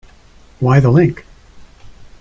[0.59, 1.27] Why the link?